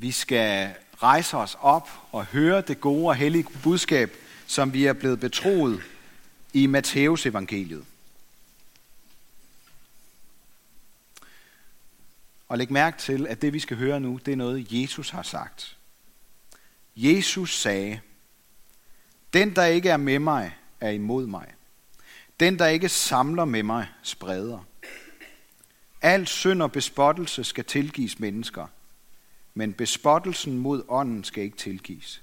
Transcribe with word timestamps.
Vi 0.00 0.10
skal 0.10 0.74
rejse 1.02 1.36
os 1.36 1.56
op 1.60 1.90
og 2.12 2.24
høre 2.24 2.60
det 2.60 2.80
gode 2.80 3.08
og 3.08 3.14
hellige 3.14 3.46
budskab, 3.62 4.16
som 4.46 4.72
vi 4.72 4.86
er 4.86 4.92
blevet 4.92 5.20
betroet 5.20 5.82
i 6.52 6.66
Matteus 6.66 7.26
evangeliet. 7.26 7.84
Og 12.48 12.58
læg 12.58 12.72
mærke 12.72 12.98
til, 12.98 13.26
at 13.26 13.42
det 13.42 13.52
vi 13.52 13.58
skal 13.58 13.76
høre 13.76 14.00
nu, 14.00 14.20
det 14.26 14.32
er 14.32 14.36
noget, 14.36 14.72
Jesus 14.72 15.10
har 15.10 15.22
sagt. 15.22 15.76
Jesus 16.96 17.60
sagde, 17.60 18.00
den 19.32 19.56
der 19.56 19.64
ikke 19.64 19.90
er 19.90 19.96
med 19.96 20.18
mig, 20.18 20.56
er 20.80 20.90
imod 20.90 21.26
mig. 21.26 21.54
Den 22.40 22.58
der 22.58 22.66
ikke 22.66 22.88
samler 22.88 23.44
med 23.44 23.62
mig, 23.62 23.86
spreder. 24.02 24.58
Al 26.02 26.26
synd 26.26 26.62
og 26.62 26.72
bespottelse 26.72 27.44
skal 27.44 27.64
tilgives 27.64 28.18
mennesker, 28.18 28.66
men 29.58 29.72
bespottelsen 29.72 30.58
mod 30.58 30.82
ånden 30.88 31.24
skal 31.24 31.44
ikke 31.44 31.56
tilgives. 31.56 32.22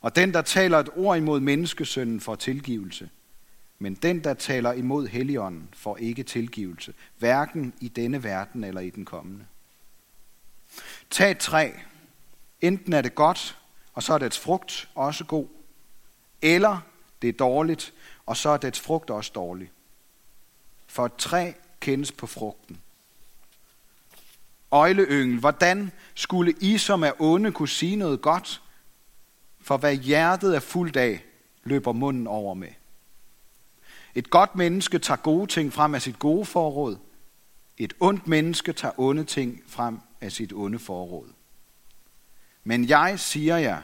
Og 0.00 0.16
den, 0.16 0.34
der 0.34 0.42
taler 0.42 0.78
et 0.78 0.88
ord 0.96 1.16
imod 1.16 1.40
menneskesønnen, 1.40 2.20
får 2.20 2.34
tilgivelse. 2.34 3.10
Men 3.78 3.94
den, 3.94 4.24
der 4.24 4.34
taler 4.34 4.72
imod 4.72 5.06
Helligånden, 5.06 5.68
får 5.72 5.96
ikke 5.96 6.22
tilgivelse, 6.22 6.94
hverken 7.18 7.72
i 7.80 7.88
denne 7.88 8.24
verden 8.24 8.64
eller 8.64 8.80
i 8.80 8.90
den 8.90 9.04
kommende. 9.04 9.44
Tag 11.10 11.30
et 11.30 11.38
træ. 11.38 11.70
Enten 12.60 12.92
er 12.92 13.02
det 13.02 13.14
godt, 13.14 13.58
og 13.92 14.02
så 14.02 14.12
er 14.14 14.18
dets 14.18 14.38
frugt 14.38 14.88
også 14.94 15.24
god. 15.24 15.46
Eller 16.42 16.78
det 17.22 17.28
er 17.28 17.32
dårligt, 17.32 17.92
og 18.26 18.36
så 18.36 18.48
er 18.48 18.56
dets 18.56 18.80
frugt 18.80 19.10
også 19.10 19.32
dårlig. 19.34 19.70
For 20.86 21.06
et 21.06 21.14
træ 21.14 21.52
kendes 21.80 22.12
på 22.12 22.26
frugten. 22.26 22.80
Øjleyngel, 24.70 25.38
hvordan 25.38 25.92
skulle 26.14 26.54
I, 26.60 26.78
som 26.78 27.02
er 27.02 27.12
onde, 27.18 27.52
kunne 27.52 27.68
sige 27.68 27.96
noget 27.96 28.20
godt? 28.20 28.62
For 29.60 29.76
hvad 29.76 29.94
hjertet 29.94 30.56
er 30.56 30.60
fuldt 30.60 30.96
af, 30.96 31.24
løber 31.64 31.92
munden 31.92 32.26
over 32.26 32.54
med. 32.54 32.68
Et 34.14 34.30
godt 34.30 34.56
menneske 34.56 34.98
tager 34.98 35.18
gode 35.18 35.46
ting 35.46 35.72
frem 35.72 35.94
af 35.94 36.02
sit 36.02 36.18
gode 36.18 36.44
forråd. 36.44 36.96
Et 37.78 37.92
ondt 38.00 38.26
menneske 38.26 38.72
tager 38.72 39.00
onde 39.00 39.24
ting 39.24 39.62
frem 39.66 39.98
af 40.20 40.32
sit 40.32 40.52
onde 40.52 40.78
forråd. 40.78 41.28
Men 42.64 42.88
jeg 42.88 43.20
siger 43.20 43.56
jer, 43.56 43.80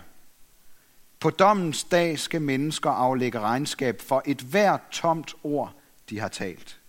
på 1.20 1.30
dommens 1.30 1.84
dag 1.84 2.18
skal 2.18 2.42
mennesker 2.42 2.90
aflægge 2.90 3.40
regnskab 3.40 4.00
for 4.00 4.22
et 4.26 4.40
hvert 4.40 4.80
tomt 4.90 5.34
ord, 5.42 5.72
de 6.10 6.20
har 6.20 6.28
talt. 6.28 6.80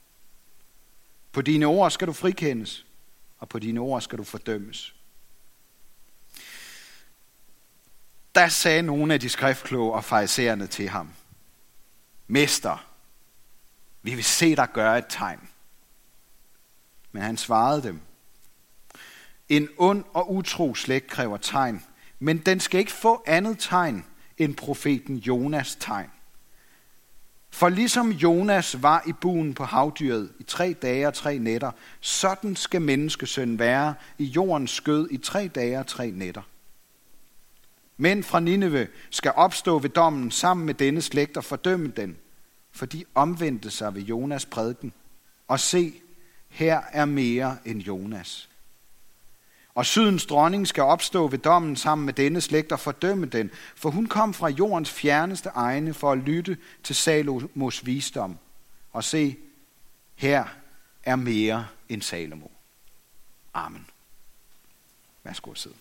På 1.32 1.42
dine 1.42 1.66
ord 1.66 1.92
skal 1.92 2.08
du 2.08 2.14
frikendes, 2.14 2.86
og 3.40 3.50
på 3.50 3.60
dine 3.60 3.80
ord 3.80 4.02
skal 4.02 4.18
du 4.18 4.24
fordømmes. 4.24 4.96
Der 8.36 8.48
sagde 8.48 8.82
nogle 8.82 9.14
af 9.14 9.20
de 9.20 9.30
skriftkloge 9.30 9.94
og 9.94 10.04
farisererne 10.04 10.68
til 10.68 10.90
ham, 10.90 11.14
Mester, 12.28 12.86
vi 14.02 14.16
vil 14.16 14.24
se 14.24 14.56
dig 14.56 14.68
gøre 14.74 14.98
et 14.98 15.06
tegn. 15.10 15.50
Men 17.12 17.22
han 17.22 17.38
svarede 17.38 17.84
dem, 17.84 18.02
en 19.50 19.70
ond 19.78 20.04
og 20.14 20.34
utro 20.34 20.76
slægt 20.76 21.08
kræver 21.08 21.38
tegn, 21.38 21.84
men 22.20 22.38
den 22.38 22.60
skal 22.60 22.80
ikke 22.80 22.92
få 22.92 23.24
andet 23.28 23.60
tegn 23.60 24.06
end 24.38 24.56
profeten 24.56 25.16
Jonas 25.16 25.78
tegn. 25.80 26.12
For 27.58 27.70
ligesom 27.70 28.12
Jonas 28.12 28.82
var 28.82 29.04
i 29.08 29.12
buen 29.12 29.54
på 29.54 29.64
havdyret 29.64 30.32
i 30.40 30.44
tre 30.44 30.76
dage 30.82 31.08
og 31.08 31.14
tre 31.14 31.40
nætter, 31.40 31.72
sådan 32.02 32.56
skal 32.56 32.82
menneskesøn 32.82 33.60
være 33.60 33.94
i 34.18 34.24
jordens 34.24 34.72
skød 34.72 35.08
i 35.12 35.18
tre 35.18 35.48
dage 35.48 35.80
og 35.80 35.88
tre 35.88 36.12
nætter. 36.12 36.42
Men 37.98 38.24
fra 38.24 38.40
Nineve 38.40 38.88
skal 39.10 39.32
opstå 39.36 39.80
ved 39.80 39.90
dommen 39.90 40.32
sammen 40.32 40.66
med 40.66 40.74
denne 40.74 41.02
slægt 41.02 41.38
og 41.38 41.44
fordømme 41.44 41.88
den, 41.88 42.18
for 42.72 42.86
de 42.86 43.06
omvendte 43.16 43.72
sig 43.72 43.96
ved 43.96 44.02
Jonas 44.02 44.46
prædiken. 44.46 44.94
Og 45.48 45.60
se, 45.60 45.94
her 46.50 46.82
er 46.92 47.06
mere 47.06 47.58
end 47.66 47.82
Jonas. 47.82 48.50
Og 49.77 49.86
sydens 49.86 50.26
dronning 50.26 50.67
skal 50.67 50.83
opstå 50.83 51.27
ved 51.27 51.39
dommen 51.39 51.76
sammen 51.76 52.05
med 52.05 52.14
denne 52.14 52.42
slægt 52.42 52.71
og 52.71 52.80
fordømme 52.80 53.26
den, 53.26 53.52
for 53.76 53.89
hun 53.89 54.05
kom 54.05 54.33
fra 54.33 54.48
jordens 54.49 54.92
fjerneste 54.92 55.49
egne 55.49 55.93
for 55.93 56.11
at 56.11 56.17
lytte 56.17 56.58
til 56.83 56.95
Salomos 56.95 57.86
visdom. 57.86 58.37
Og 58.93 59.04
se, 59.04 59.37
her 60.16 60.45
er 61.04 61.16
mere 61.16 61.67
end 61.89 62.02
Salomo. 62.02 62.48
Amen. 63.54 63.86
Værsgo 65.23 65.52
at 65.52 65.58
sidde. 65.58 65.76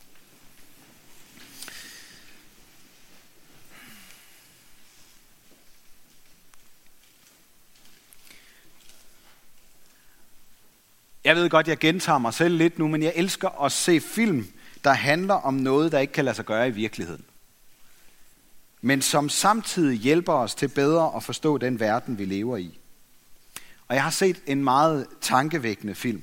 Jeg 11.27 11.37
ved 11.37 11.51
godt, 11.51 11.69
jeg 11.69 11.79
gentager 11.79 12.19
mig 12.19 12.35
selv 12.35 12.57
lidt 12.57 12.79
nu, 12.79 12.89
men 12.89 13.03
jeg 13.03 13.13
elsker 13.17 13.65
at 13.65 13.73
se 13.73 14.01
film, 14.01 14.49
der 14.85 14.93
handler 14.93 15.35
om 15.35 15.55
noget, 15.55 15.93
der 15.93 15.99
ikke 15.99 16.13
kan 16.13 16.25
lade 16.25 16.37
sig 16.37 16.45
gøre 16.45 16.69
i 16.69 16.71
virkeligheden. 16.71 17.25
Men 18.81 19.03
som 19.03 19.29
samtidig 19.29 19.99
hjælper 19.99 20.33
os 20.33 20.55
til 20.55 20.69
bedre 20.69 21.17
at 21.17 21.23
forstå 21.23 21.59
den 21.59 21.81
verden, 21.81 22.19
vi 22.19 22.25
lever 22.25 22.57
i. 22.57 22.79
Og 23.89 23.95
jeg 23.95 24.03
har 24.03 24.11
set 24.11 24.43
en 24.47 24.65
meget 24.65 25.07
tankevækkende 25.21 25.95
film. 25.95 26.23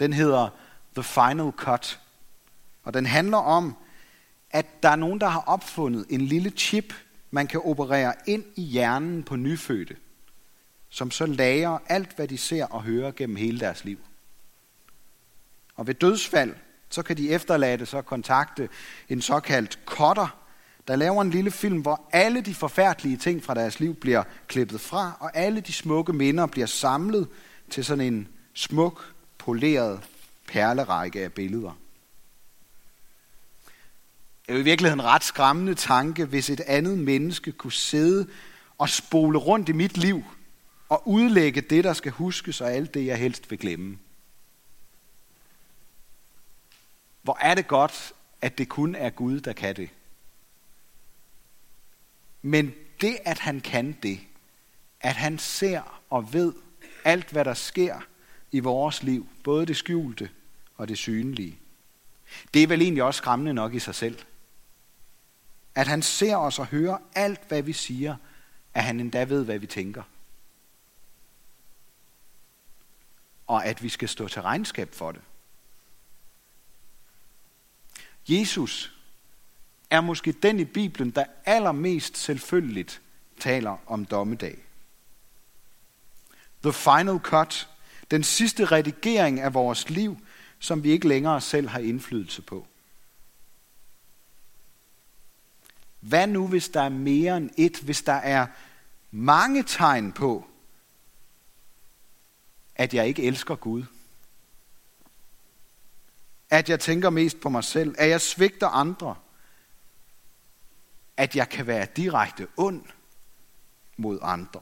Den 0.00 0.12
hedder 0.12 0.48
The 0.94 1.02
Final 1.02 1.52
Cut. 1.56 2.00
Og 2.84 2.94
den 2.94 3.06
handler 3.06 3.38
om, 3.38 3.76
at 4.50 4.82
der 4.82 4.88
er 4.88 4.96
nogen, 4.96 5.20
der 5.20 5.28
har 5.28 5.44
opfundet 5.46 6.06
en 6.10 6.20
lille 6.20 6.50
chip, 6.50 6.94
man 7.30 7.46
kan 7.46 7.60
operere 7.64 8.14
ind 8.26 8.44
i 8.56 8.62
hjernen 8.62 9.22
på 9.22 9.36
nyfødte 9.36 9.96
som 10.88 11.10
så 11.10 11.26
lager 11.26 11.78
alt, 11.86 12.16
hvad 12.16 12.28
de 12.28 12.38
ser 12.38 12.64
og 12.64 12.82
hører 12.82 13.12
gennem 13.12 13.36
hele 13.36 13.60
deres 13.60 13.84
liv. 13.84 13.98
Og 15.74 15.86
ved 15.86 15.94
dødsfald, 15.94 16.54
så 16.90 17.02
kan 17.02 17.16
de 17.16 17.30
efterladte 17.30 17.86
så 17.86 18.02
kontakte 18.02 18.68
en 19.08 19.22
såkaldt 19.22 19.78
cutter, 19.86 20.38
der 20.88 20.96
laver 20.96 21.22
en 21.22 21.30
lille 21.30 21.50
film, 21.50 21.80
hvor 21.80 22.08
alle 22.12 22.40
de 22.40 22.54
forfærdelige 22.54 23.16
ting 23.16 23.44
fra 23.44 23.54
deres 23.54 23.80
liv 23.80 23.94
bliver 23.94 24.22
klippet 24.46 24.80
fra, 24.80 25.16
og 25.20 25.36
alle 25.36 25.60
de 25.60 25.72
smukke 25.72 26.12
minder 26.12 26.46
bliver 26.46 26.66
samlet 26.66 27.28
til 27.70 27.84
sådan 27.84 28.14
en 28.14 28.28
smuk, 28.54 29.12
poleret 29.38 30.00
perlerække 30.48 31.24
af 31.24 31.32
billeder. 31.32 31.78
Det 34.42 34.52
er 34.52 34.54
jo 34.54 34.60
i 34.60 34.64
virkeligheden 34.64 35.00
en 35.00 35.06
ret 35.06 35.24
skræmmende 35.24 35.74
tanke, 35.74 36.24
hvis 36.24 36.50
et 36.50 36.60
andet 36.60 36.98
menneske 36.98 37.52
kunne 37.52 37.72
sidde 37.72 38.26
og 38.78 38.88
spole 38.88 39.38
rundt 39.38 39.68
i 39.68 39.72
mit 39.72 39.96
liv 39.96 40.24
og 40.88 41.08
udlægge 41.08 41.60
det, 41.60 41.84
der 41.84 41.92
skal 41.92 42.12
huskes, 42.12 42.60
og 42.60 42.72
alt 42.72 42.94
det, 42.94 43.06
jeg 43.06 43.18
helst 43.18 43.50
vil 43.50 43.58
glemme. 43.58 43.98
Hvor 47.22 47.38
er 47.40 47.54
det 47.54 47.68
godt, 47.68 48.12
at 48.40 48.58
det 48.58 48.68
kun 48.68 48.94
er 48.94 49.10
Gud, 49.10 49.40
der 49.40 49.52
kan 49.52 49.76
det. 49.76 49.90
Men 52.42 52.74
det, 53.00 53.18
at 53.24 53.38
han 53.38 53.60
kan 53.60 53.92
det, 54.02 54.20
at 55.00 55.14
han 55.14 55.38
ser 55.38 56.02
og 56.10 56.32
ved 56.32 56.52
alt, 57.04 57.30
hvad 57.30 57.44
der 57.44 57.54
sker 57.54 58.00
i 58.52 58.60
vores 58.60 59.02
liv, 59.02 59.28
både 59.44 59.66
det 59.66 59.76
skjulte 59.76 60.30
og 60.76 60.88
det 60.88 60.98
synlige, 60.98 61.58
det 62.54 62.62
er 62.62 62.66
vel 62.66 62.82
egentlig 62.82 63.02
også 63.02 63.18
skræmmende 63.18 63.54
nok 63.54 63.74
i 63.74 63.78
sig 63.78 63.94
selv. 63.94 64.18
At 65.74 65.86
han 65.86 66.02
ser 66.02 66.36
os 66.36 66.58
og 66.58 66.66
hører 66.66 66.98
alt, 67.14 67.40
hvad 67.48 67.62
vi 67.62 67.72
siger, 67.72 68.16
at 68.74 68.84
han 68.84 69.00
endda 69.00 69.24
ved, 69.24 69.44
hvad 69.44 69.58
vi 69.58 69.66
tænker. 69.66 70.02
Og 73.46 73.66
at 73.66 73.82
vi 73.82 73.88
skal 73.88 74.08
stå 74.08 74.28
til 74.28 74.42
regnskab 74.42 74.94
for 74.94 75.12
det. 75.12 75.20
Jesus 78.28 78.92
er 79.90 80.00
måske 80.00 80.32
den 80.32 80.60
i 80.60 80.64
Bibelen, 80.64 81.10
der 81.10 81.24
allermest 81.44 82.16
selvfølgeligt 82.16 83.02
taler 83.40 83.76
om 83.86 84.04
dommedag. 84.04 84.58
The 86.62 86.72
final 86.72 87.18
cut, 87.18 87.68
den 88.10 88.22
sidste 88.22 88.64
redigering 88.64 89.40
af 89.40 89.54
vores 89.54 89.90
liv, 89.90 90.18
som 90.58 90.82
vi 90.84 90.90
ikke 90.90 91.08
længere 91.08 91.40
selv 91.40 91.68
har 91.68 91.78
indflydelse 91.78 92.42
på. 92.42 92.66
Hvad 96.00 96.26
nu, 96.26 96.48
hvis 96.48 96.68
der 96.68 96.80
er 96.80 96.88
mere 96.88 97.36
end 97.36 97.50
et, 97.56 97.80
hvis 97.80 98.02
der 98.02 98.12
er 98.12 98.46
mange 99.10 99.62
tegn 99.62 100.12
på, 100.12 100.46
at 102.76 102.94
jeg 102.94 103.06
ikke 103.06 103.22
elsker 103.22 103.54
Gud. 103.54 103.84
At 106.50 106.68
jeg 106.68 106.80
tænker 106.80 107.10
mest 107.10 107.40
på 107.40 107.48
mig 107.48 107.64
selv. 107.64 107.94
At 107.98 108.08
jeg 108.08 108.20
svigter 108.20 108.68
andre. 108.68 109.14
At 111.16 111.36
jeg 111.36 111.48
kan 111.48 111.66
være 111.66 111.86
direkte 111.96 112.46
ond 112.56 112.82
mod 113.96 114.18
andre. 114.22 114.60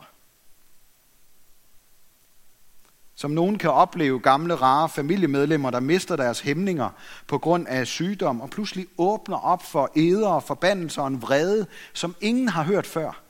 Som 3.15 3.31
nogen 3.31 3.59
kan 3.59 3.71
opleve 3.71 4.21
gamle, 4.21 4.55
rare 4.55 4.89
familiemedlemmer, 4.89 5.71
der 5.71 5.81
mister 5.81 6.17
deres 6.17 6.41
hæmninger 6.41 6.91
på 7.27 7.39
grund 7.39 7.69
af 7.69 7.87
sygdom, 7.87 8.41
og 8.41 8.51
pludselig 8.51 8.87
åbner 8.99 9.37
op 9.37 9.63
for 9.63 9.91
æder 9.97 10.29
og 10.29 10.43
forbandelser 10.43 11.03
og 11.03 11.09
en 11.09 11.23
vrede, 11.23 11.67
som 11.93 12.17
ingen 12.21 12.49
har 12.49 12.63
hørt 12.63 12.87
før. 12.87 13.24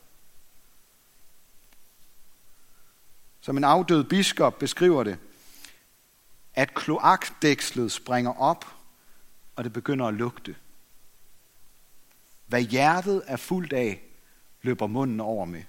Som 3.45 3.57
en 3.57 3.65
afdød 3.65 4.05
biskop 4.05 4.59
beskriver 4.59 5.05
det, 5.05 5.19
at 6.55 6.75
kloakdækslet 6.75 7.93
springer 7.93 8.33
op, 8.33 8.65
og 9.57 9.65
det 9.65 9.73
begynder 9.73 10.07
at 10.07 10.15
lugte. 10.15 10.57
Hvad 12.47 12.63
hjertet 12.63 13.23
er 13.27 13.37
fuldt 13.37 13.73
af, 13.73 14.03
løber 14.63 14.87
munden 14.87 15.21
over 15.21 15.45
med. 15.45 15.63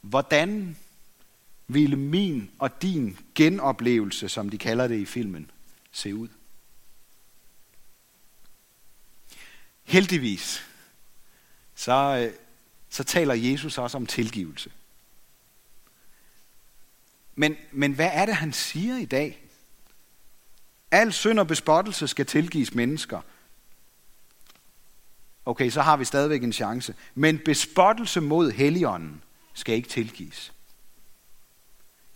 Hvordan 0.00 0.76
ville 1.66 1.96
min 1.96 2.50
og 2.58 2.82
din 2.82 3.18
genoplevelse, 3.34 4.28
som 4.28 4.50
de 4.50 4.58
kalder 4.58 4.88
det 4.88 4.98
i 4.98 5.04
filmen, 5.04 5.50
se 5.92 6.14
ud? 6.14 6.28
Heldigvis, 9.84 10.66
så, 11.74 12.30
øh, 12.32 12.43
så 12.94 13.04
taler 13.04 13.34
Jesus 13.34 13.78
også 13.78 13.96
om 13.96 14.06
tilgivelse. 14.06 14.70
Men, 17.34 17.56
men 17.72 17.92
hvad 17.92 18.10
er 18.12 18.26
det, 18.26 18.34
han 18.34 18.52
siger 18.52 18.96
i 18.96 19.04
dag? 19.04 19.42
Al 20.90 21.12
synd 21.12 21.38
og 21.38 21.46
bespottelse 21.46 22.08
skal 22.08 22.26
tilgives 22.26 22.74
mennesker. 22.74 23.20
Okay, 25.46 25.70
så 25.70 25.82
har 25.82 25.96
vi 25.96 26.04
stadigvæk 26.04 26.42
en 26.42 26.52
chance. 26.52 26.94
Men 27.14 27.38
bespottelse 27.38 28.20
mod 28.20 28.50
Helligånden 28.50 29.22
skal 29.54 29.74
ikke 29.74 29.88
tilgives. 29.88 30.52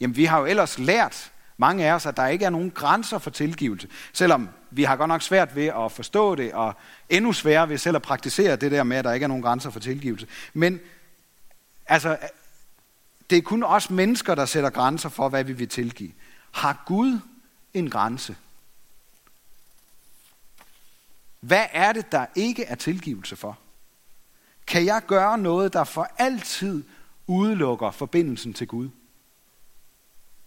Jamen, 0.01 0.17
vi 0.17 0.25
har 0.25 0.39
jo 0.39 0.47
ellers 0.47 0.79
lært, 0.79 1.33
mange 1.58 1.84
af 1.84 1.93
os, 1.93 2.06
at 2.06 2.16
der 2.16 2.26
ikke 2.26 2.44
er 2.44 2.50
nogen 2.50 2.70
grænser 2.70 3.19
for 3.19 3.31
tilgivelse. 3.31 3.88
Selvom 4.12 4.49
vi 4.70 4.84
har 4.84 4.96
godt 4.96 5.08
nok 5.08 5.22
svært 5.22 5.56
ved 5.56 5.66
at 5.66 5.93
forstå 5.93 6.34
det, 6.34 6.52
og 6.52 6.75
endnu 7.08 7.32
sværere 7.32 7.69
ved 7.69 7.78
selv 7.78 7.96
at 7.96 8.02
praktisere 8.02 8.56
det 8.56 8.70
der 8.70 8.82
med, 8.82 8.96
at 8.96 9.05
der 9.05 9.12
ikke 9.12 9.25
er 9.25 9.28
nogen 9.28 9.43
grænser 9.43 9.70
for 9.70 9.81
tilgivelse. 9.81 10.26
Men 10.55 10.81
altså, 11.87 12.19
det 13.31 13.38
er 13.38 13.43
kun 13.43 13.62
os 13.62 13.90
mennesker, 13.90 14.34
der 14.34 14.46
sætter 14.46 14.70
grænser 14.70 15.08
for, 15.08 15.28
hvad 15.28 15.44
vi 15.44 15.52
vil 15.52 15.69
tilgive. 15.69 16.12
Har 16.52 16.82
Gud 16.87 17.20
en 17.75 17.90
grænse? 17.90 18.37
Hvad 21.40 21.66
er 21.72 21.93
det, 21.93 22.12
der 22.12 22.26
ikke 22.34 22.64
er 22.64 22.75
tilgivelse 22.75 23.37
for? 23.37 23.58
Kan 24.66 24.84
jeg 24.84 25.02
gøre 25.06 25.38
noget, 25.38 25.72
der 25.72 25.84
for 25.84 26.10
altid 26.19 26.84
udelukker 27.26 27.90
forbindelsen 27.90 28.55
til 28.55 28.66
Gud? 28.66 28.88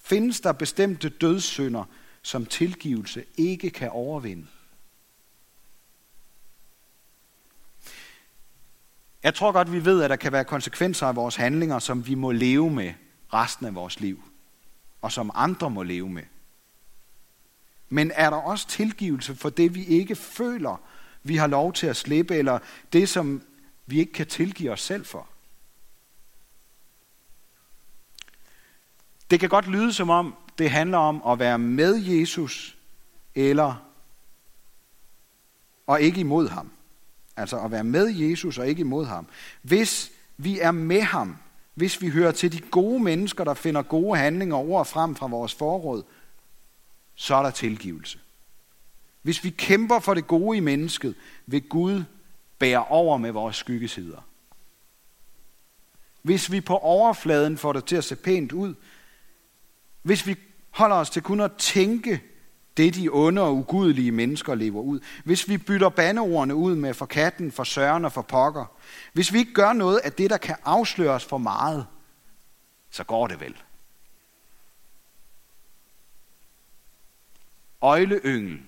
Findes 0.02 0.42
der 0.42 0.52
bestemte 0.52 1.10
dødssynder, 1.10 1.84
som 2.22 2.46
tilgivelse 2.46 3.26
ikke 3.38 3.70
kan 3.70 3.90
overvinde? 3.90 4.48
Jeg 9.24 9.36
tror 9.36 9.52
godt, 9.52 9.72
vi 9.72 9.86
ved, 9.86 10.04
at 10.04 10.10
der 10.10 10.16
kan 10.16 10.32
være 10.32 10.46
konsekvenser 10.46 11.08
af 11.08 11.16
vores 11.16 11.36
handlinger, 11.36 11.80
som 11.80 12.08
vi 12.08 12.16
må 12.16 12.32
leve 12.32 12.70
med 12.70 12.94
resten 13.34 13.66
af 13.66 13.76
vores 13.76 14.00
liv, 14.00 14.24
og 15.02 15.12
som 15.12 15.32
andre 15.34 15.70
må 15.70 15.84
leve 15.84 16.10
med. 16.10 16.24
Men 17.90 18.12
er 18.16 18.30
der 18.30 18.38
også 18.38 18.68
tilgivelse 18.68 19.36
for 19.36 19.50
det, 19.50 19.76
vi 19.76 19.86
ikke 19.86 20.16
føler, 20.16 20.82
vi 21.24 21.36
har 21.36 21.48
lov 21.48 21.74
til 21.74 21.88
at 21.88 21.98
slippe, 21.98 22.36
eller 22.36 22.60
det, 22.94 23.10
som 23.10 23.42
vi 23.86 24.00
ikke 24.00 24.14
kan 24.14 24.28
tilgive 24.28 24.72
os 24.72 24.82
selv 24.82 25.06
for? 25.06 25.28
Det 29.32 29.40
kan 29.40 29.50
godt 29.50 29.68
lyde 29.68 29.94
som 29.94 30.10
om, 30.10 30.36
det 30.58 30.70
handler 30.70 30.98
om 30.98 31.22
at 31.28 31.40
være 31.40 31.60
med 31.60 31.96
Jesus, 31.96 32.78
eller 33.36 33.86
og 35.88 36.02
ikke 36.02 36.20
imod 36.20 36.50
ham. 36.50 36.72
Altså 37.38 37.60
at 37.60 37.72
være 37.72 37.84
med 37.84 38.08
Jesus 38.08 38.58
og 38.58 38.68
ikke 38.68 38.80
imod 38.80 39.06
ham. 39.06 39.28
Hvis 39.62 40.12
vi 40.38 40.60
er 40.60 40.72
med 40.72 41.02
ham, 41.02 41.38
hvis 41.74 42.02
vi 42.02 42.10
hører 42.10 42.32
til 42.32 42.52
de 42.52 42.60
gode 42.60 43.04
mennesker, 43.04 43.44
der 43.44 43.54
finder 43.54 43.82
gode 43.82 44.18
handlinger 44.18 44.56
over 44.56 44.80
og 44.80 44.88
frem 44.88 45.16
fra 45.16 45.28
vores 45.28 45.54
forråd, 45.54 46.04
så 47.16 47.36
er 47.36 47.44
der 47.44 47.52
tilgivelse. 47.52 48.20
Hvis 49.22 49.44
vi 49.44 49.50
kæmper 49.50 50.00
for 50.00 50.14
det 50.14 50.28
gode 50.28 50.58
i 50.58 50.62
mennesket, 50.62 51.16
vil 51.46 51.62
Gud 51.62 52.04
bære 52.60 52.86
over 52.86 53.18
med 53.18 53.32
vores 53.32 53.56
skyggesider. 53.56 54.28
Hvis 56.22 56.52
vi 56.52 56.62
på 56.62 56.78
overfladen 56.78 57.58
får 57.58 57.74
det 57.74 57.86
til 57.86 57.96
at 57.96 58.04
se 58.04 58.16
pænt 58.16 58.52
ud, 58.52 58.74
hvis 60.02 60.28
vi 60.28 60.36
holder 60.70 60.96
os 60.96 61.10
til 61.10 61.22
kun 61.22 61.40
at 61.40 61.52
tænke 61.58 62.22
det, 62.78 62.96
de 62.96 63.10
onde 63.12 63.42
og 63.42 63.56
ugudelige 63.56 64.12
mennesker 64.12 64.56
lever 64.56 64.82
ud. 64.82 65.00
Hvis 65.24 65.50
vi 65.50 65.58
bytter 65.58 65.90
bandeordene 65.90 66.56
ud 66.56 66.76
med 66.76 66.94
for 66.94 67.06
katten, 67.06 67.52
for 67.52 67.64
søren 67.64 68.06
og 68.06 68.12
for 68.12 68.22
pokker. 68.22 68.66
Hvis 69.14 69.34
vi 69.34 69.38
ikke 69.38 69.54
gør 69.54 69.74
noget 69.74 69.98
af 69.98 70.14
det, 70.14 70.30
der 70.30 70.38
kan 70.38 70.56
afsløres 70.66 71.26
for 71.26 71.38
meget, 71.38 71.86
så 72.90 73.04
går 73.04 73.28
det 73.28 73.40
vel. 73.40 73.56
Øjleyngel, 77.82 78.62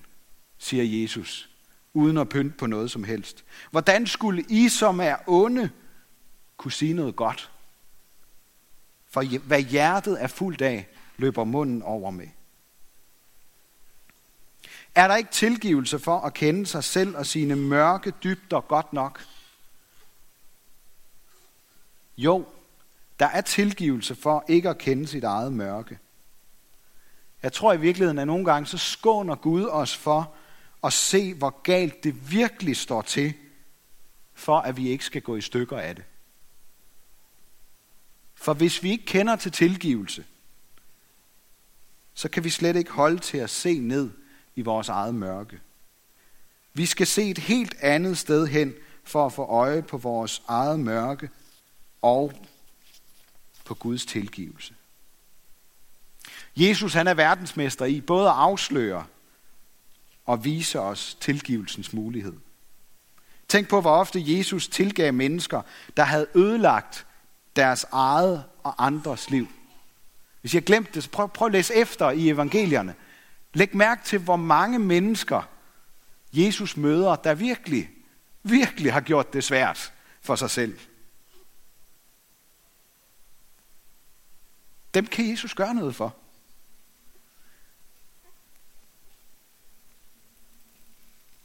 siger 0.58 1.02
Jesus, 1.02 1.50
uden 1.94 2.18
at 2.18 2.28
pynte 2.28 2.56
på 2.58 2.66
noget 2.66 2.90
som 2.90 3.04
helst. 3.04 3.44
Hvordan 3.70 4.06
skulle 4.06 4.44
I, 4.48 4.68
som 4.68 5.00
er 5.00 5.16
onde, 5.26 5.70
kunne 6.56 6.72
sige 6.72 6.94
noget 6.94 7.16
godt? 7.16 7.50
For 9.06 9.38
hvad 9.38 9.60
hjertet 9.60 10.22
er 10.22 10.26
fuldt 10.26 10.62
af, 10.62 10.88
løber 11.16 11.44
munden 11.44 11.82
over 11.82 12.10
med. 12.10 12.28
Er 14.94 15.08
der 15.08 15.16
ikke 15.16 15.30
tilgivelse 15.30 15.98
for 15.98 16.20
at 16.20 16.34
kende 16.34 16.66
sig 16.66 16.84
selv 16.84 17.16
og 17.16 17.26
sine 17.26 17.56
mørke 17.56 18.12
dybder 18.24 18.60
godt 18.60 18.92
nok? 18.92 19.26
Jo, 22.16 22.46
der 23.18 23.26
er 23.26 23.40
tilgivelse 23.40 24.14
for 24.14 24.44
ikke 24.48 24.68
at 24.68 24.78
kende 24.78 25.06
sit 25.06 25.24
eget 25.24 25.52
mørke. 25.52 25.98
Jeg 27.42 27.52
tror 27.52 27.72
i 27.72 27.80
virkeligheden, 27.80 28.18
at 28.18 28.26
nogle 28.26 28.44
gange 28.44 28.66
så 28.66 28.78
skåner 28.78 29.34
Gud 29.34 29.64
os 29.64 29.96
for 29.96 30.34
at 30.84 30.92
se, 30.92 31.34
hvor 31.34 31.62
galt 31.62 32.04
det 32.04 32.30
virkelig 32.30 32.76
står 32.76 33.02
til, 33.02 33.34
for 34.34 34.58
at 34.58 34.76
vi 34.76 34.88
ikke 34.88 35.04
skal 35.04 35.22
gå 35.22 35.36
i 35.36 35.40
stykker 35.40 35.78
af 35.78 35.94
det. 35.94 36.04
For 38.34 38.54
hvis 38.54 38.82
vi 38.82 38.90
ikke 38.90 39.04
kender 39.04 39.36
til 39.36 39.52
tilgivelse, 39.52 40.24
så 42.14 42.28
kan 42.28 42.44
vi 42.44 42.50
slet 42.50 42.76
ikke 42.76 42.90
holde 42.90 43.18
til 43.18 43.38
at 43.38 43.50
se 43.50 43.78
ned 43.78 44.10
i 44.56 44.62
vores 44.62 44.88
eget 44.88 45.14
mørke. 45.14 45.60
Vi 46.72 46.86
skal 46.86 47.06
se 47.06 47.30
et 47.30 47.38
helt 47.38 47.74
andet 47.80 48.18
sted 48.18 48.46
hen 48.46 48.74
for 49.04 49.26
at 49.26 49.32
få 49.32 49.42
øje 49.42 49.82
på 49.82 49.96
vores 49.96 50.42
eget 50.48 50.80
mørke 50.80 51.30
og 52.02 52.32
på 53.64 53.74
Guds 53.74 54.06
tilgivelse. 54.06 54.74
Jesus 56.56 56.92
han 56.92 57.06
er 57.06 57.14
verdensmester 57.14 57.84
i 57.84 58.00
både 58.00 58.28
at 58.28 58.34
afsløre 58.34 59.04
og 60.26 60.44
vise 60.44 60.80
os 60.80 61.16
tilgivelsens 61.20 61.92
mulighed. 61.92 62.34
Tænk 63.48 63.68
på, 63.68 63.80
hvor 63.80 63.90
ofte 63.90 64.22
Jesus 64.38 64.68
tilgav 64.68 65.12
mennesker, 65.12 65.62
der 65.96 66.02
havde 66.02 66.26
ødelagt 66.34 67.06
deres 67.56 67.86
eget 67.92 68.44
og 68.62 68.86
andres 68.86 69.30
liv. 69.30 69.48
Hvis 70.44 70.54
jeg 70.54 70.64
glemt 70.64 70.94
det, 70.94 71.02
så 71.02 71.10
prøv, 71.10 71.28
prøv 71.28 71.46
at 71.46 71.52
læse 71.52 71.74
efter 71.74 72.10
i 72.10 72.28
evangelierne. 72.28 72.94
Læg 73.54 73.76
mærke 73.76 74.04
til, 74.04 74.18
hvor 74.18 74.36
mange 74.36 74.78
mennesker 74.78 75.42
Jesus 76.32 76.76
møder, 76.76 77.16
der 77.16 77.34
virkelig, 77.34 77.90
virkelig 78.42 78.92
har 78.92 79.00
gjort 79.00 79.32
det 79.32 79.44
svært 79.44 79.92
for 80.22 80.36
sig 80.36 80.50
selv. 80.50 80.78
Dem 84.94 85.06
kan 85.06 85.30
Jesus 85.30 85.54
gøre 85.54 85.74
noget 85.74 85.94
for. 85.94 86.16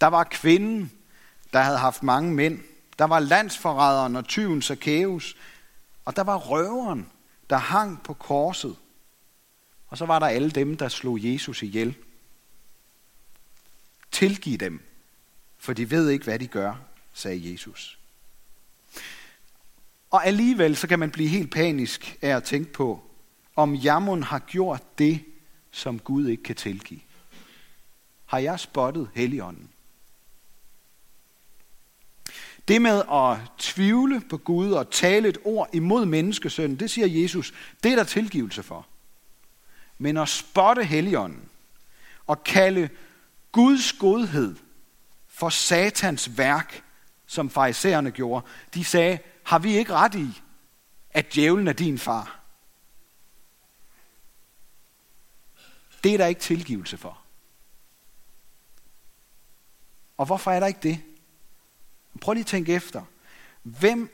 Der 0.02 0.08
var 0.08 0.24
kvinden, 0.24 0.92
der 1.54 1.60
havde 1.60 1.78
haft 1.78 2.04
mange 2.04 2.34
mænd. 2.34 2.60
Der 2.98 3.06
var 3.06 3.20
landsforræderen 3.20 4.16
og 4.16 4.26
tyven 4.26 4.62
Zacchaeus. 4.62 5.36
Og 6.06 6.16
der 6.16 6.24
var 6.24 6.38
røveren, 6.38 7.12
der 7.50 7.58
hang 7.58 8.04
på 8.04 8.14
korset. 8.14 8.76
Og 9.90 9.98
så 9.98 10.06
var 10.06 10.20
der 10.20 10.28
alle 10.28 10.50
dem, 10.50 10.78
der 10.78 10.88
slog 10.88 11.24
Jesus 11.24 11.64
ihjel. 11.64 11.96
Tilgiv 14.12 14.58
dem, 14.58 14.82
for 15.58 15.74
de 15.74 15.92
ved 15.92 16.10
ikke, 16.10 16.26
hvad 16.26 16.40
de 16.40 16.48
gør, 16.48 16.76
sagde 17.14 17.52
Jesus. 17.52 18.00
Og 20.10 20.28
alligevel 20.28 20.76
så 20.76 20.88
kan 20.88 21.00
man 21.00 21.12
blive 21.12 21.30
helt 21.30 21.52
panisk 21.52 22.18
af 22.22 22.36
at 22.36 22.44
tænke 22.44 22.72
på, 22.74 23.04
om 23.56 23.76
Jamon 23.76 24.24
har 24.24 24.40
gjort 24.40 25.00
det, 25.00 25.24
som 25.72 26.00
Gud 26.00 26.28
ikke 26.28 26.44
kan 26.44 26.56
tilgive. 26.56 27.00
Har 28.26 28.40
jeg 28.40 28.60
spottet 28.60 29.10
Helligånden? 29.16 29.70
Det 32.68 32.82
med 32.82 33.04
at 33.12 33.38
tvivle 33.58 34.22
på 34.30 34.38
Gud 34.38 34.72
og 34.72 34.92
tale 34.92 35.30
et 35.30 35.38
ord 35.44 35.70
imod 35.74 36.06
menneskesønnen, 36.06 36.80
det 36.80 36.92
siger 36.92 37.08
Jesus, 37.08 37.54
det 37.84 37.92
er 37.92 37.96
der 37.96 38.04
tilgivelse 38.04 38.64
for. 38.64 38.88
Men 40.00 40.18
at 40.18 40.30
spotte 40.30 40.84
Helligånden 40.84 41.50
og 42.28 42.44
kalde 42.44 42.90
Guds 43.52 43.94
godhed 43.94 44.56
for 45.28 45.50
satans 45.50 46.38
værk, 46.38 46.84
som 47.26 47.50
farisæerne 47.50 48.12
gjorde, 48.12 48.46
de 48.74 48.84
sagde, 48.84 49.20
har 49.44 49.60
vi 49.60 49.78
ikke 49.78 49.94
ret 49.94 50.16
i, 50.16 50.42
at 51.12 51.34
djævlen 51.34 51.68
er 51.68 51.74
din 51.74 51.98
far? 51.98 52.40
Det 56.04 56.14
er 56.14 56.18
der 56.18 56.26
ikke 56.26 56.42
tilgivelse 56.42 56.98
for. 56.98 57.22
Og 60.18 60.26
hvorfor 60.26 60.52
er 60.52 60.60
der 60.60 60.68
ikke 60.68 60.80
det? 60.84 61.02
Prøv 62.22 62.34
lige 62.34 62.42
at 62.42 62.48
tænke 62.48 62.74
efter. 62.74 63.04
Hvem 63.64 64.10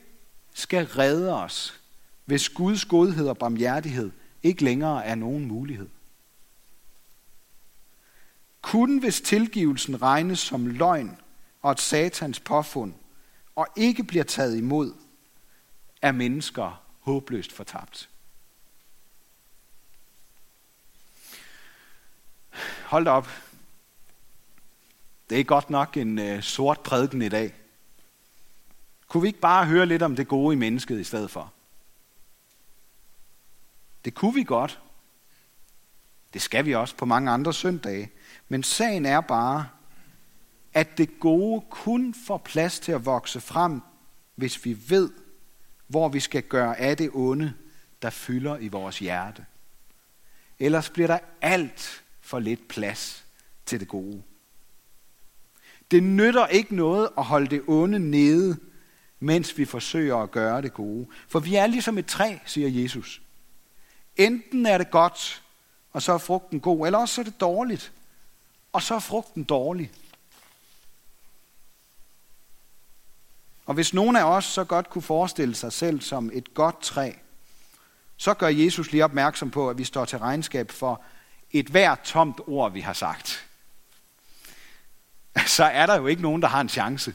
skal 0.53 0.85
redde 0.85 1.33
os, 1.33 1.81
hvis 2.25 2.49
Guds 2.49 2.85
godhed 2.85 3.27
og 3.27 3.37
barmhjertighed 3.37 4.11
ikke 4.45 4.63
længere 4.63 5.05
er 5.05 5.15
nogen 5.15 5.45
mulighed? 5.45 5.89
Kun 8.61 8.97
hvis 8.97 9.21
tilgivelsen 9.21 10.01
regnes 10.01 10.39
som 10.39 10.67
løgn 10.67 11.17
og 11.61 11.71
et 11.71 11.79
satans 11.79 12.39
påfund, 12.39 12.93
og 13.55 13.67
ikke 13.75 14.03
bliver 14.03 14.23
taget 14.23 14.57
imod, 14.57 14.93
er 16.01 16.11
mennesker 16.11 16.81
håbløst 16.99 17.51
fortabt. 17.51 18.09
Hold 22.85 23.07
op. 23.07 23.27
Det 25.29 25.39
er 25.39 25.43
godt 25.43 25.69
nok 25.69 25.97
en 25.97 26.19
øh, 26.19 26.43
sort 26.43 26.79
prædiken 26.79 27.21
i 27.21 27.29
dag. 27.29 27.53
Kunne 29.07 29.21
vi 29.21 29.27
ikke 29.27 29.39
bare 29.39 29.65
høre 29.65 29.85
lidt 29.85 30.01
om 30.01 30.15
det 30.15 30.27
gode 30.27 30.53
i 30.53 30.57
mennesket 30.57 30.99
i 30.99 31.03
stedet 31.03 31.31
for? 31.31 31.54
Det 34.05 34.13
kunne 34.13 34.33
vi 34.33 34.43
godt. 34.43 34.79
Det 36.33 36.41
skal 36.41 36.65
vi 36.65 36.75
også 36.75 36.95
på 36.95 37.05
mange 37.05 37.31
andre 37.31 37.53
søndage. 37.53 38.11
Men 38.49 38.63
sagen 38.63 39.05
er 39.05 39.21
bare, 39.21 39.67
at 40.73 40.97
det 40.97 41.19
gode 41.19 41.65
kun 41.69 42.15
får 42.27 42.37
plads 42.37 42.79
til 42.79 42.91
at 42.91 43.05
vokse 43.05 43.41
frem, 43.41 43.81
hvis 44.35 44.65
vi 44.65 44.77
ved, 44.89 45.09
hvor 45.87 46.09
vi 46.09 46.19
skal 46.19 46.43
gøre 46.43 46.79
af 46.79 46.97
det 46.97 47.09
onde, 47.13 47.53
der 48.01 48.09
fylder 48.09 48.57
i 48.57 48.67
vores 48.67 48.99
hjerte. 48.99 49.45
Ellers 50.59 50.89
bliver 50.89 51.07
der 51.07 51.19
alt 51.41 52.03
for 52.21 52.39
lidt 52.39 52.67
plads 52.67 53.25
til 53.65 53.79
det 53.79 53.87
gode. 53.87 54.23
Det 55.91 56.03
nytter 56.03 56.47
ikke 56.47 56.75
noget 56.75 57.09
at 57.17 57.23
holde 57.23 57.47
det 57.47 57.61
onde 57.67 57.99
nede, 57.99 58.57
mens 59.19 59.57
vi 59.57 59.65
forsøger 59.65 60.17
at 60.17 60.31
gøre 60.31 60.61
det 60.61 60.73
gode. 60.73 61.07
For 61.27 61.39
vi 61.39 61.55
er 61.55 61.67
ligesom 61.67 61.97
et 61.97 62.05
træ, 62.05 62.37
siger 62.45 62.81
Jesus. 62.81 63.21
Enten 64.15 64.65
er 64.65 64.77
det 64.77 64.91
godt, 64.91 65.43
og 65.91 66.01
så 66.01 66.13
er 66.13 66.17
frugten 66.17 66.59
god, 66.59 66.85
eller 66.85 66.99
også 66.99 67.21
er 67.21 67.25
det 67.25 67.39
dårligt, 67.39 67.91
og 68.73 68.81
så 68.81 68.95
er 68.95 68.99
frugten 68.99 69.43
dårlig. 69.43 69.91
Og 73.65 73.73
hvis 73.73 73.93
nogen 73.93 74.15
af 74.15 74.23
os 74.23 74.45
så 74.45 74.63
godt 74.63 74.89
kunne 74.89 75.01
forestille 75.01 75.55
sig 75.55 75.73
selv 75.73 76.01
som 76.01 76.31
et 76.33 76.53
godt 76.53 76.81
træ, 76.81 77.11
så 78.17 78.33
gør 78.33 78.47
Jesus 78.47 78.91
lige 78.91 79.03
opmærksom 79.03 79.51
på, 79.51 79.69
at 79.69 79.77
vi 79.77 79.83
står 79.83 80.05
til 80.05 80.19
regnskab 80.19 80.71
for 80.71 81.01
et 81.51 81.67
hvert 81.67 82.01
tomt 82.01 82.39
ord, 82.47 82.71
vi 82.71 82.81
har 82.81 82.93
sagt. 82.93 83.47
Så 85.57 85.63
er 85.63 85.85
der 85.85 85.95
jo 85.95 86.07
ikke 86.07 86.21
nogen, 86.21 86.41
der 86.41 86.47
har 86.47 86.61
en 86.61 86.69
chance. 86.69 87.13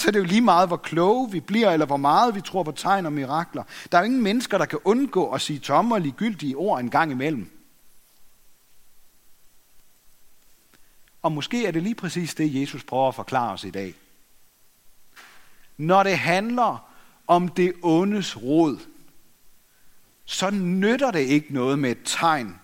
Så 0.00 0.08
er 0.08 0.12
det 0.12 0.18
jo 0.18 0.24
lige 0.24 0.40
meget, 0.40 0.68
hvor 0.68 0.76
kloge 0.76 1.30
vi 1.30 1.40
bliver, 1.40 1.70
eller 1.70 1.86
hvor 1.86 1.96
meget 1.96 2.34
vi 2.34 2.40
tror 2.40 2.62
på 2.62 2.72
tegn 2.72 3.06
og 3.06 3.12
mirakler. 3.12 3.62
Der 3.92 3.98
er 3.98 4.02
jo 4.02 4.06
ingen 4.06 4.22
mennesker, 4.22 4.58
der 4.58 4.64
kan 4.64 4.78
undgå 4.84 5.30
at 5.30 5.40
sige 5.40 5.58
tomme 5.58 5.94
og 5.94 6.00
ligegyldige 6.00 6.56
ord 6.56 6.80
en 6.80 6.90
gang 6.90 7.12
imellem. 7.12 7.50
Og 11.22 11.32
måske 11.32 11.66
er 11.66 11.70
det 11.70 11.82
lige 11.82 11.94
præcis 11.94 12.34
det, 12.34 12.60
Jesus 12.60 12.84
prøver 12.84 13.08
at 13.08 13.14
forklare 13.14 13.52
os 13.52 13.64
i 13.64 13.70
dag. 13.70 13.94
Når 15.76 16.02
det 16.02 16.18
handler 16.18 16.90
om 17.26 17.48
det 17.48 17.72
ondes 17.82 18.42
råd, 18.42 18.78
så 20.24 20.50
nytter 20.50 21.10
det 21.10 21.20
ikke 21.20 21.54
noget 21.54 21.78
med 21.78 21.90
et 21.90 22.00
tegn, 22.04 22.60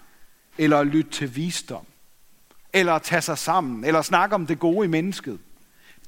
eller 0.59 0.79
at 0.79 0.87
lytte 0.87 1.11
til 1.11 1.37
visdom, 1.37 1.87
eller 2.73 2.93
at 2.93 3.03
tage 3.03 3.23
sig 3.23 3.39
sammen, 3.39 3.85
eller 3.85 4.03
snakke 4.03 4.35
om 4.35 4.47
det 4.47 4.59
gode 4.59 4.85
i 4.85 4.89
mennesket. 4.89 5.39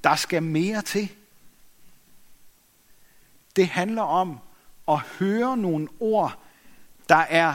Der 0.04 0.16
skal 0.16 0.42
mere 0.42 0.82
til. 0.82 1.08
Det 3.59 3.69
handler 3.69 4.03
om 4.03 4.38
at 4.88 4.99
høre 4.99 5.57
nogle 5.57 5.88
ord, 6.00 6.38
der 7.09 7.17
er 7.17 7.55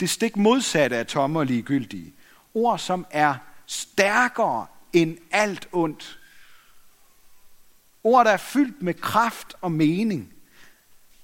det 0.00 0.10
stik 0.10 0.36
modsatte 0.36 0.96
af 0.96 1.06
tomme 1.06 1.38
og 1.38 1.46
ligegyldige. 1.46 2.14
Ord, 2.54 2.78
som 2.78 3.06
er 3.10 3.34
stærkere 3.66 4.66
end 4.92 5.18
alt 5.30 5.68
ondt. 5.72 6.18
Ord, 8.04 8.24
der 8.24 8.30
er 8.30 8.36
fyldt 8.36 8.82
med 8.82 8.94
kraft 8.94 9.54
og 9.60 9.72
mening. 9.72 10.32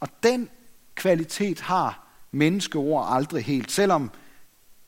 Og 0.01 0.09
den 0.23 0.49
kvalitet 0.95 1.61
har 1.61 2.07
menneskeord 2.31 3.07
aldrig 3.11 3.45
helt, 3.45 3.71
selvom 3.73 4.11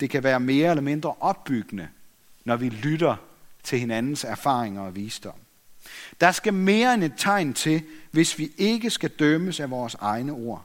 det 0.01 0.11
kan 0.11 0.23
være 0.23 0.41
mere 0.41 0.71
eller 0.71 0.83
mindre 0.83 1.15
opbyggende, 1.21 1.89
når 2.45 2.57
vi 2.57 2.69
lytter 2.69 3.17
til 3.63 3.79
hinandens 3.79 4.25
erfaringer 4.25 4.83
og 4.83 4.97
visdom. 4.97 5.42
Der 6.21 6.33
skal 6.33 6.55
mere 6.55 6.95
end 6.95 7.05
et 7.05 7.15
tegn 7.17 7.55
til, 7.55 7.83
hvis 8.11 8.39
vi 8.39 8.53
ikke 8.59 8.91
skal 8.91 9.11
dømmes 9.11 9.61
af 9.61 9.71
vores 9.71 9.95
egne 9.95 10.33
ord. 10.33 10.65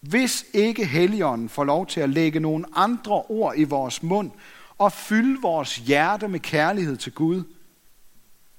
Hvis 0.00 0.46
ikke 0.52 0.86
Helligånden 0.86 1.48
får 1.48 1.64
lov 1.64 1.86
til 1.86 2.00
at 2.00 2.10
lægge 2.10 2.40
nogle 2.40 2.64
andre 2.74 3.22
ord 3.22 3.54
i 3.56 3.64
vores 3.64 4.02
mund 4.02 4.30
og 4.78 4.92
fylde 4.92 5.40
vores 5.42 5.76
hjerte 5.76 6.28
med 6.28 6.40
kærlighed 6.40 6.96
til 6.96 7.12
Gud, 7.12 7.44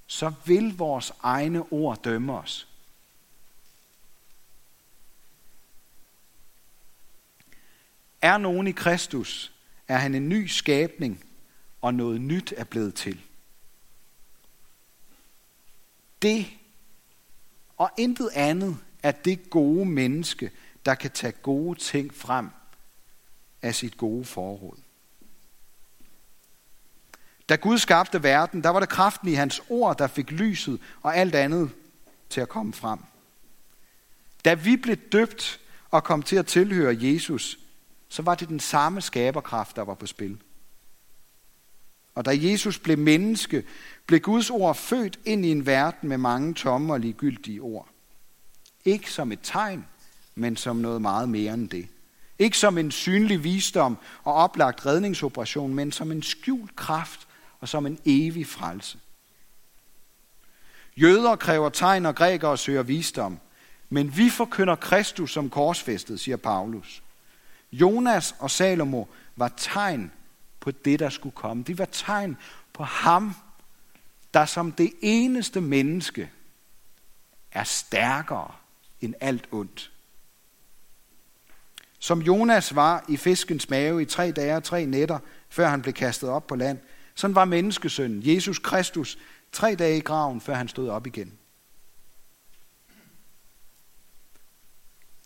så 0.07 0.31
vil 0.45 0.77
vores 0.77 1.13
egne 1.23 1.71
ord 1.71 2.03
dømme 2.03 2.33
os. 2.33 2.67
Er 8.21 8.37
nogen 8.37 8.67
i 8.67 8.71
Kristus, 8.71 9.51
er 9.87 9.97
han 9.97 10.15
en 10.15 10.29
ny 10.29 10.47
skabning, 10.47 11.23
og 11.81 11.93
noget 11.93 12.21
nyt 12.21 12.53
er 12.57 12.63
blevet 12.63 12.95
til. 12.95 13.21
Det 16.25 16.47
og 17.77 17.91
intet 17.97 18.29
andet 18.33 18.77
er 19.03 19.11
det 19.11 19.49
gode 19.49 19.85
menneske, 19.85 20.51
der 20.85 20.95
kan 20.95 21.11
tage 21.11 21.31
gode 21.31 21.79
ting 21.79 22.13
frem 22.13 22.49
af 23.61 23.75
sit 23.75 23.97
gode 23.97 24.25
forråd. 24.25 24.77
Da 27.49 27.55
Gud 27.55 27.77
skabte 27.77 28.23
verden, 28.23 28.63
der 28.63 28.69
var 28.69 28.79
det 28.79 28.89
kraften 28.89 29.29
i 29.29 29.33
hans 29.33 29.61
ord, 29.69 29.97
der 29.97 30.07
fik 30.07 30.31
lyset 30.31 30.81
og 31.01 31.17
alt 31.17 31.35
andet 31.35 31.69
til 32.29 32.41
at 32.41 32.49
komme 32.49 32.73
frem. 32.73 32.99
Da 34.45 34.53
vi 34.53 34.77
blev 34.77 34.95
døbt 34.95 35.59
og 35.91 36.03
kom 36.03 36.23
til 36.23 36.35
at 36.35 36.47
tilhøre 36.47 36.97
Jesus, 36.99 37.59
så 38.09 38.21
var 38.21 38.35
det 38.35 38.49
den 38.49 38.59
samme 38.59 39.01
skaberkraft, 39.01 39.75
der 39.75 39.81
var 39.81 39.93
på 39.93 40.05
spil. 40.05 40.41
Og 42.15 42.25
da 42.25 42.31
Jesus 42.33 42.79
blev 42.79 42.97
menneske, 42.97 43.63
blev 44.05 44.19
Guds 44.19 44.49
ord 44.49 44.75
født 44.75 45.19
ind 45.25 45.45
i 45.45 45.51
en 45.51 45.65
verden 45.65 46.09
med 46.09 46.17
mange 46.17 46.53
tomme 46.53 46.93
og 46.93 46.99
ligegyldige 46.99 47.61
ord. 47.61 47.87
Ikke 48.85 49.11
som 49.11 49.31
et 49.31 49.39
tegn, 49.43 49.85
men 50.35 50.57
som 50.57 50.75
noget 50.75 51.01
meget 51.01 51.29
mere 51.29 51.53
end 51.53 51.69
det. 51.69 51.87
Ikke 52.39 52.57
som 52.57 52.77
en 52.77 52.91
synlig 52.91 53.43
visdom 53.43 53.97
og 54.23 54.33
oplagt 54.33 54.85
redningsoperation, 54.85 55.73
men 55.73 55.91
som 55.91 56.11
en 56.11 56.23
skjult 56.23 56.75
kraft 56.75 57.27
og 57.59 57.69
som 57.69 57.85
en 57.85 57.99
evig 58.05 58.47
frelse. 58.47 58.97
Jøder 60.97 61.35
kræver 61.35 61.69
tegn, 61.69 62.05
og 62.05 62.15
grækere 62.15 62.57
søger 62.57 62.83
visdom. 62.83 63.39
Men 63.89 64.17
vi 64.17 64.29
forkynder 64.29 64.75
Kristus 64.75 65.33
som 65.33 65.49
korsfæstet, 65.49 66.19
siger 66.19 66.37
Paulus. 66.37 67.03
Jonas 67.71 68.35
og 68.39 68.51
Salomo 68.51 69.05
var 69.35 69.53
tegn 69.57 70.11
på 70.65 70.71
det, 70.71 70.99
der 70.99 71.09
skulle 71.09 71.35
komme. 71.35 71.63
De 71.63 71.77
var 71.77 71.85
tegn 71.85 72.37
på 72.73 72.83
ham, 72.83 73.33
der 74.33 74.45
som 74.45 74.71
det 74.71 74.93
eneste 75.01 75.61
menneske 75.61 76.31
er 77.51 77.63
stærkere 77.63 78.51
end 79.01 79.13
alt 79.19 79.47
ondt. 79.51 79.91
Som 81.99 82.21
Jonas 82.21 82.75
var 82.75 83.05
i 83.09 83.17
fiskens 83.17 83.69
mave 83.69 84.01
i 84.01 84.05
tre 84.05 84.31
dage 84.31 84.55
og 84.55 84.63
tre 84.63 84.85
nætter, 84.85 85.19
før 85.49 85.67
han 85.67 85.81
blev 85.81 85.93
kastet 85.93 86.29
op 86.29 86.47
på 86.47 86.55
land, 86.55 86.79
sådan 87.15 87.35
var 87.35 87.45
menneskesønnen, 87.45 88.21
Jesus 88.25 88.59
Kristus, 88.59 89.17
tre 89.51 89.75
dage 89.75 89.97
i 89.97 90.01
graven, 90.01 90.41
før 90.41 90.53
han 90.53 90.67
stod 90.67 90.89
op 90.89 91.07
igen. 91.07 91.37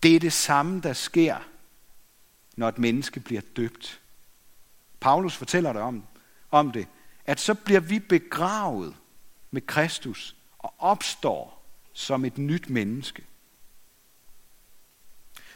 Det 0.03 0.15
er 0.15 0.19
det 0.19 0.34
samme, 0.34 0.81
der 0.81 0.93
sker, 0.93 1.38
når 2.55 2.69
et 2.69 2.79
menneske 2.79 3.19
bliver 3.19 3.41
døbt. 3.55 4.01
Paulus 5.00 5.36
fortæller 5.36 5.74
der 5.74 5.82
om, 5.82 6.03
om 6.51 6.72
det, 6.72 6.88
at 7.25 7.39
så 7.39 7.53
bliver 7.53 7.79
vi 7.79 8.00
begravet 8.00 8.96
med 9.51 9.62
Kristus 9.62 10.36
og 10.60 10.74
opstår 10.79 11.65
som 11.94 12.25
et 12.25 12.38
nyt 12.38 12.70
menneske. 12.70 13.24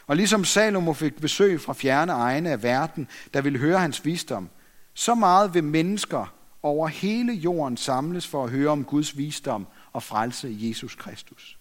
Og 0.06 0.16
ligesom 0.16 0.44
Salomo 0.44 0.92
fik 0.92 1.20
besøg 1.20 1.60
fra 1.60 1.72
fjerne 1.72 2.12
egne 2.12 2.50
af 2.50 2.62
verden, 2.62 3.08
der 3.34 3.40
ville 3.40 3.58
høre 3.58 3.78
hans 3.78 4.04
visdom, 4.04 4.48
så 4.94 5.14
meget 5.14 5.54
vil 5.54 5.64
mennesker 5.64 6.34
over 6.62 6.88
hele 6.88 7.32
jorden 7.32 7.76
samles 7.76 8.26
for 8.26 8.44
at 8.44 8.50
høre 8.50 8.70
om 8.70 8.84
Guds 8.84 9.16
visdom 9.16 9.66
og 9.92 10.02
frelse 10.02 10.50
i 10.50 10.68
Jesus 10.68 10.94
Kristus. 10.94 11.58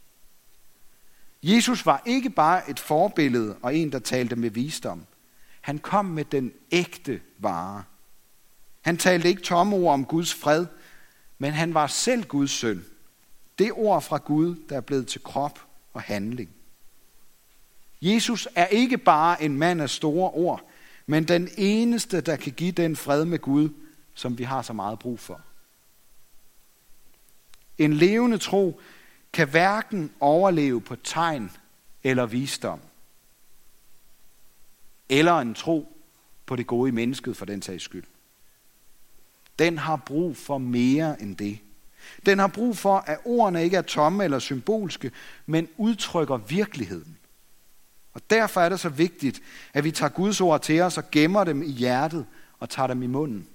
Jesus 1.43 1.85
var 1.85 2.01
ikke 2.05 2.29
bare 2.29 2.69
et 2.69 2.79
forbillede 2.79 3.55
og 3.61 3.75
en, 3.75 3.91
der 3.91 3.99
talte 3.99 4.35
med 4.35 4.49
visdom. 4.49 5.05
Han 5.63 5.77
kom 5.77 6.05
med 6.05 6.25
den 6.25 6.53
ægte 6.71 7.21
vare. 7.37 7.83
Han 8.81 8.97
talte 8.97 9.29
ikke 9.29 9.41
tomme 9.41 9.75
ord 9.75 9.93
om 9.93 10.05
Guds 10.05 10.33
fred, 10.33 10.65
men 11.37 11.51
han 11.51 11.73
var 11.73 11.87
selv 11.87 12.23
Guds 12.23 12.51
søn. 12.51 12.85
Det 13.59 13.71
ord 13.71 14.01
fra 14.01 14.17
Gud, 14.17 14.55
der 14.69 14.77
er 14.77 14.81
blevet 14.81 15.07
til 15.07 15.23
krop 15.23 15.59
og 15.93 16.01
handling. 16.01 16.49
Jesus 18.01 18.47
er 18.55 18.65
ikke 18.65 18.97
bare 18.97 19.43
en 19.43 19.57
mand 19.57 19.81
af 19.81 19.89
store 19.89 20.31
ord, 20.31 20.69
men 21.05 21.23
den 21.23 21.49
eneste, 21.57 22.21
der 22.21 22.35
kan 22.35 22.51
give 22.51 22.71
den 22.71 22.95
fred 22.95 23.25
med 23.25 23.39
Gud, 23.39 23.69
som 24.13 24.37
vi 24.37 24.43
har 24.43 24.61
så 24.61 24.73
meget 24.73 24.99
brug 24.99 25.19
for. 25.19 25.41
En 27.77 27.93
levende 27.93 28.37
tro 28.37 28.81
kan 29.33 29.49
hverken 29.49 30.11
overleve 30.19 30.81
på 30.81 30.95
tegn 30.95 31.51
eller 32.03 32.25
visdom, 32.25 32.79
eller 35.09 35.39
en 35.39 35.53
tro 35.53 35.97
på 36.45 36.55
det 36.55 36.67
gode 36.67 36.89
i 36.89 36.91
mennesket 36.91 37.37
for 37.37 37.45
den 37.45 37.61
sags 37.61 37.83
skyld. 37.83 38.03
Den 39.59 39.77
har 39.77 39.95
brug 39.95 40.37
for 40.37 40.57
mere 40.57 41.21
end 41.21 41.35
det. 41.35 41.59
Den 42.25 42.39
har 42.39 42.47
brug 42.47 42.77
for, 42.77 42.97
at 42.97 43.19
ordene 43.25 43.63
ikke 43.63 43.77
er 43.77 43.81
tomme 43.81 44.23
eller 44.23 44.39
symbolske, 44.39 45.11
men 45.45 45.67
udtrykker 45.77 46.37
virkeligheden. 46.37 47.17
Og 48.13 48.21
derfor 48.29 48.61
er 48.61 48.69
det 48.69 48.79
så 48.79 48.89
vigtigt, 48.89 49.41
at 49.73 49.83
vi 49.83 49.91
tager 49.91 50.09
Guds 50.09 50.41
ord 50.41 50.61
til 50.61 50.81
os 50.81 50.97
og 50.97 51.11
gemmer 51.11 51.43
dem 51.43 51.63
i 51.63 51.71
hjertet 51.71 52.25
og 52.59 52.69
tager 52.69 52.87
dem 52.87 53.03
i 53.03 53.07
munden. 53.07 53.47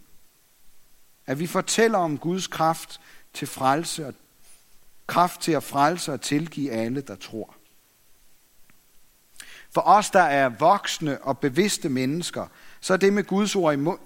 At 1.26 1.38
vi 1.38 1.46
fortæller 1.46 1.98
om 1.98 2.18
Guds 2.18 2.46
kraft 2.46 3.00
til 3.34 3.48
frelse 3.48 4.06
og 4.06 4.14
kraft 5.06 5.40
til 5.40 5.52
at 5.52 5.62
frelse 5.62 6.12
og 6.12 6.20
tilgive 6.20 6.70
alle, 6.70 7.00
der 7.00 7.16
tror. 7.16 7.54
For 9.70 9.80
os, 9.80 10.10
der 10.10 10.20
er 10.20 10.48
voksne 10.48 11.18
og 11.22 11.38
bevidste 11.38 11.88
mennesker, 11.88 12.46
så 12.80 12.92
er 12.92 12.96
det 12.96 13.12
med 13.12 13.24
Guds 13.24 13.56
ord 13.56 13.74
i, 13.74 13.76
mund, 13.76 13.98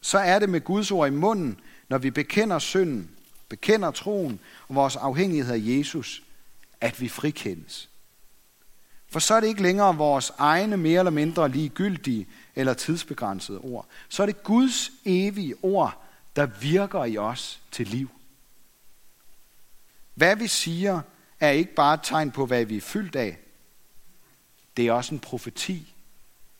så 0.00 0.18
er 0.18 0.38
det 0.38 0.48
med 0.48 0.60
Guds 0.60 0.90
ord 0.90 1.08
i 1.08 1.10
munden, 1.10 1.60
når 1.88 1.98
vi 1.98 2.10
bekender 2.10 2.58
synden, 2.58 3.10
bekender 3.48 3.90
troen 3.90 4.40
og 4.68 4.74
vores 4.74 4.96
afhængighed 4.96 5.54
af 5.54 5.60
Jesus, 5.60 6.22
at 6.80 7.00
vi 7.00 7.08
frikendes. 7.08 7.88
For 9.08 9.20
så 9.20 9.34
er 9.34 9.40
det 9.40 9.46
ikke 9.46 9.62
længere 9.62 9.96
vores 9.96 10.32
egne 10.38 10.76
mere 10.76 10.98
eller 10.98 11.10
mindre 11.10 11.48
ligegyldige 11.48 12.26
eller 12.54 12.74
tidsbegrænsede 12.74 13.58
ord. 13.58 13.86
Så 14.08 14.22
er 14.22 14.26
det 14.26 14.42
Guds 14.42 14.90
evige 15.04 15.54
ord, 15.62 16.02
der 16.36 16.46
virker 16.46 17.04
i 17.04 17.18
os 17.18 17.60
til 17.70 17.86
liv. 17.86 18.10
Hvad 20.14 20.36
vi 20.36 20.46
siger, 20.46 21.00
er 21.40 21.50
ikke 21.50 21.74
bare 21.74 21.94
et 21.94 22.00
tegn 22.02 22.30
på, 22.30 22.46
hvad 22.46 22.64
vi 22.64 22.76
er 22.76 22.80
fyldt 22.80 23.16
af. 23.16 23.38
Det 24.76 24.86
er 24.86 24.92
også 24.92 25.14
en 25.14 25.20
profeti 25.20 25.94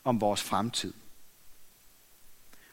om 0.04 0.20
vores 0.20 0.42
fremtid. 0.42 0.92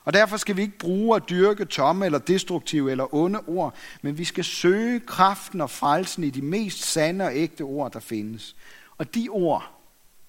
Og 0.03 0.13
derfor 0.13 0.37
skal 0.37 0.57
vi 0.57 0.61
ikke 0.61 0.77
bruge 0.77 1.15
at 1.15 1.29
dyrke 1.29 1.65
tomme 1.65 2.05
eller 2.05 2.19
destruktive 2.19 2.91
eller 2.91 3.15
onde 3.15 3.39
ord, 3.47 3.75
men 4.01 4.17
vi 4.17 4.23
skal 4.23 4.43
søge 4.43 4.99
kraften 4.99 5.61
og 5.61 5.69
frelsen 5.69 6.23
i 6.23 6.29
de 6.29 6.41
mest 6.41 6.83
sande 6.83 7.25
og 7.25 7.35
ægte 7.35 7.61
ord, 7.61 7.91
der 7.91 7.99
findes. 7.99 8.55
Og 8.97 9.15
de 9.15 9.27
ord 9.29 9.71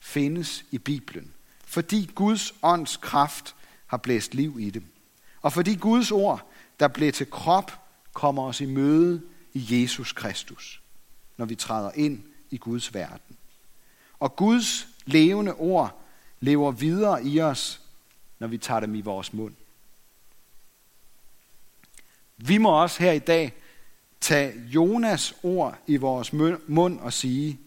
findes 0.01 0.65
i 0.71 0.79
Bibelen, 0.79 1.33
fordi 1.65 2.11
Guds 2.15 2.55
ånds 2.63 2.97
kraft 2.97 3.55
har 3.87 3.97
blæst 3.97 4.35
liv 4.35 4.57
i 4.61 4.71
dem. 4.71 4.85
Og 5.43 5.53
fordi 5.53 5.75
Guds 5.75 6.11
ord, 6.11 6.51
der 6.81 6.89
blev 6.89 7.13
til 7.13 7.31
krop, 7.31 7.73
kommer 8.13 8.43
os 8.43 8.61
i 8.61 8.67
møde 8.67 9.23
i 9.53 9.83
Jesus 9.83 10.13
Kristus, 10.13 10.83
når 11.37 11.47
vi 11.47 11.55
træder 11.55 11.91
ind 11.95 12.23
i 12.51 12.57
Guds 12.57 12.95
verden. 12.95 13.37
Og 14.19 14.37
Guds 14.37 14.89
levende 15.05 15.55
ord 15.55 16.03
lever 16.41 16.71
videre 16.71 17.25
i 17.25 17.41
os, 17.41 17.81
når 18.39 18.47
vi 18.47 18.59
tager 18.59 18.81
dem 18.81 18.95
i 18.95 19.01
vores 19.01 19.33
mund. 19.33 19.55
Vi 22.37 22.59
må 22.59 22.83
også 22.83 23.03
her 23.03 23.13
i 23.13 23.19
dag 23.19 23.53
tage 24.21 24.53
Jonas 24.75 25.35
ord 25.43 25.79
i 25.87 25.97
vores 25.97 26.33
mund 26.67 27.01
og 27.01 27.13
sige, 27.13 27.61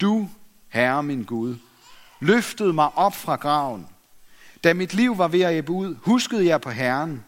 du, 0.00 0.28
Herre 0.68 1.02
min 1.02 1.24
Gud, 1.24 1.56
løftede 2.20 2.72
mig 2.72 2.90
op 2.94 3.14
fra 3.14 3.36
graven. 3.36 3.88
Da 4.64 4.74
mit 4.74 4.94
liv 4.94 5.18
var 5.18 5.28
ved 5.28 5.40
at 5.40 5.58
ebbe 5.58 5.72
ud, 5.72 5.96
huskede 6.02 6.46
jeg 6.46 6.60
på 6.60 6.70
Herren. 6.70 7.24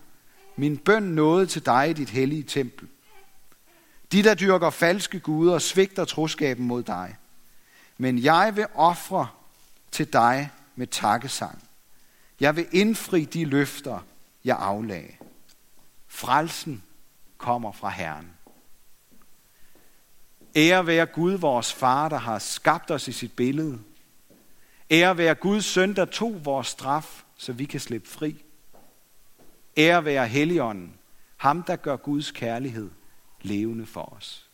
Min 0.56 0.76
bøn 0.76 1.02
nåede 1.02 1.46
til 1.46 1.66
dig 1.66 1.90
i 1.90 1.92
dit 1.92 2.10
hellige 2.10 2.42
tempel. 2.42 2.88
De, 4.12 4.22
der 4.22 4.34
dyrker 4.34 4.70
falske 4.70 5.20
guder, 5.20 5.58
svigter 5.58 6.04
troskaben 6.04 6.66
mod 6.66 6.82
dig. 6.82 7.16
Men 7.98 8.18
jeg 8.18 8.56
vil 8.56 8.66
ofre 8.74 9.28
til 9.90 10.12
dig 10.12 10.50
med 10.76 10.86
takkesang. 10.86 11.62
Jeg 12.40 12.56
vil 12.56 12.66
indfri 12.72 13.24
de 13.24 13.44
løfter, 13.44 14.00
jeg 14.44 14.56
aflagde. 14.56 15.12
Frelsen 16.08 16.82
kommer 17.38 17.72
fra 17.72 17.88
Herren. 17.88 18.32
Ære 20.56 20.86
være 20.86 21.06
Gud, 21.06 21.32
vores 21.32 21.72
far, 21.72 22.08
der 22.08 22.16
har 22.16 22.38
skabt 22.38 22.90
os 22.90 23.08
i 23.08 23.12
sit 23.12 23.32
billede. 23.32 23.78
Ære 24.90 25.18
være 25.18 25.34
Guds 25.34 25.64
søn, 25.64 25.96
der 25.96 26.04
tog 26.04 26.44
vores 26.44 26.66
straf, 26.66 27.24
så 27.36 27.52
vi 27.52 27.64
kan 27.64 27.80
slippe 27.80 28.08
fri. 28.08 28.44
Ære 29.76 30.04
være 30.04 30.28
Helligånden, 30.28 30.98
ham 31.36 31.62
der 31.62 31.76
gør 31.76 31.96
Guds 31.96 32.30
kærlighed 32.30 32.90
levende 33.42 33.86
for 33.86 34.14
os. 34.16 34.47